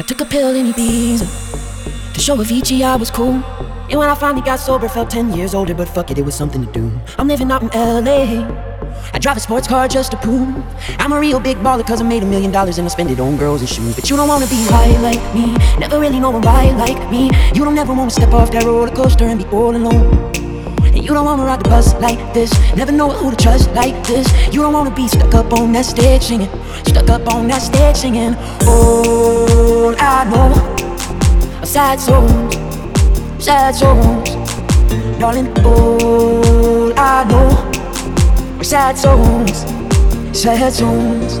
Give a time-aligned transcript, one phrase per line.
[0.00, 1.26] I took a pill in Ibiza
[2.14, 3.42] to show Avicii I was cool.
[3.90, 6.36] And when I finally got sober, felt 10 years older, but fuck it, it was
[6.36, 6.92] something to do.
[7.18, 8.46] I'm living out in LA.
[9.12, 10.48] I drive a sports car just to prove
[11.00, 13.18] I'm a real big baller cause I made a million dollars and I spend it
[13.18, 13.96] on girls and shoes.
[13.96, 17.30] But you don't wanna be high like me, never really know why like me.
[17.54, 20.47] You don't ever wanna step off that roller coaster and be all alone.
[21.08, 24.30] You don't wanna ride the bus like this, never know who to trust like this.
[24.52, 26.50] You don't wanna be stuck up on that stage singing,
[26.84, 28.34] stuck up on that stage singing.
[28.66, 30.52] All I know
[31.62, 32.54] are sad songs,
[33.42, 34.28] sad songs,
[35.18, 35.48] darling.
[35.64, 39.64] All I know are sad songs,
[40.38, 41.40] sad songs.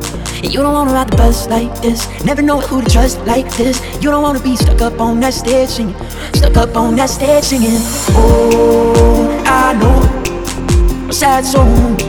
[0.43, 3.47] And you don't wanna ride the bus like this, never know who to trust like
[3.57, 3.79] this.
[4.01, 5.95] You don't wanna be stuck up on that stage singing,
[6.33, 7.77] stuck up on that stage singing.
[8.17, 12.01] Oh, I know, sad songs,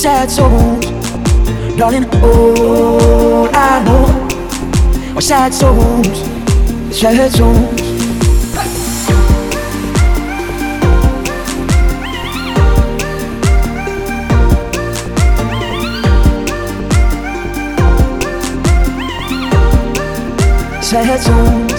[0.00, 0.86] sad songs,
[1.76, 2.06] darling.
[2.22, 6.18] Oh, I know, sad songs,
[6.96, 7.89] sad songs.
[20.90, 21.72] Sad songs.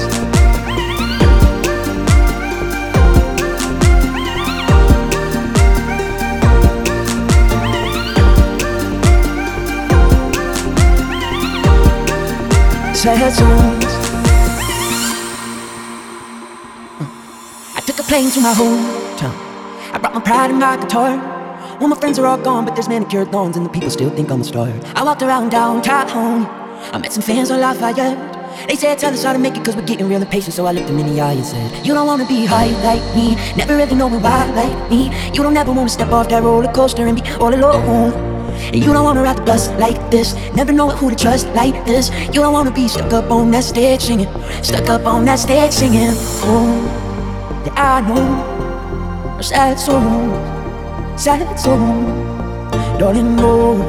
[17.75, 19.35] I took a plane to my hometown.
[19.93, 21.19] I brought my pride and my guitar.
[21.81, 24.31] All my friends are all gone, but there's manicured lawns and the people still think
[24.31, 24.71] I'm a star.
[24.95, 26.45] I walked around downtown.
[26.93, 28.30] I met some fans on Lafayette.
[28.67, 30.53] They said, tell us how to make it cause we're getting real impatient.
[30.53, 33.03] So I looked them in the eye and said You don't wanna be high like
[33.15, 33.35] me.
[33.55, 35.11] Never really know why like me.
[35.33, 38.13] You don't ever wanna step off that roller coaster and be all alone.
[38.73, 40.33] And you don't wanna ride the bus like this.
[40.55, 42.11] Never know who to trust like this.
[42.27, 44.29] You don't wanna be stuck up on that stage singing.
[44.63, 46.11] Stuck up on that stage singing.
[46.43, 48.61] Oh, that I know.
[49.41, 52.31] Are sad songs, sad songs
[52.99, 53.79] Darling, know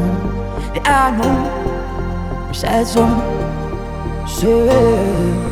[0.73, 2.49] that I know?
[2.49, 3.42] Are sad songs
[4.27, 5.52] say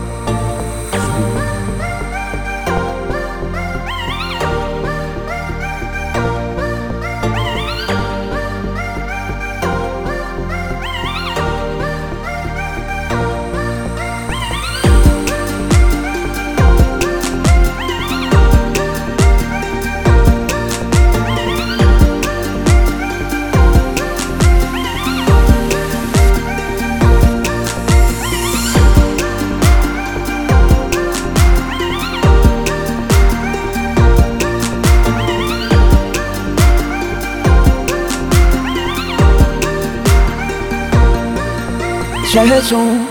[42.30, 43.09] sad songs